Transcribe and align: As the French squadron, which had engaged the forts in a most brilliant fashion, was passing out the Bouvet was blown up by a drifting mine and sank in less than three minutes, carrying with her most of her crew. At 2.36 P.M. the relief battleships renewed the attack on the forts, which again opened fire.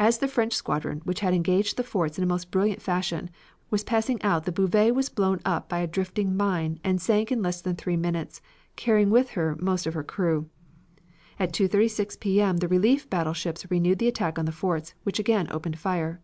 As 0.00 0.18
the 0.18 0.26
French 0.26 0.52
squadron, 0.52 1.00
which 1.04 1.20
had 1.20 1.32
engaged 1.32 1.76
the 1.76 1.84
forts 1.84 2.18
in 2.18 2.24
a 2.24 2.26
most 2.26 2.50
brilliant 2.50 2.82
fashion, 2.82 3.30
was 3.70 3.84
passing 3.84 4.20
out 4.22 4.44
the 4.44 4.50
Bouvet 4.50 4.96
was 4.96 5.08
blown 5.08 5.38
up 5.44 5.68
by 5.68 5.78
a 5.78 5.86
drifting 5.86 6.36
mine 6.36 6.80
and 6.82 7.00
sank 7.00 7.30
in 7.30 7.40
less 7.40 7.60
than 7.60 7.76
three 7.76 7.96
minutes, 7.96 8.40
carrying 8.74 9.10
with 9.10 9.30
her 9.38 9.56
most 9.60 9.86
of 9.86 9.94
her 9.94 10.02
crew. 10.02 10.48
At 11.38 11.52
2.36 11.52 12.18
P.M. 12.18 12.56
the 12.56 12.66
relief 12.66 13.08
battleships 13.08 13.70
renewed 13.70 14.00
the 14.00 14.08
attack 14.08 14.40
on 14.40 14.44
the 14.44 14.50
forts, 14.50 14.94
which 15.04 15.20
again 15.20 15.46
opened 15.52 15.78
fire. 15.78 16.20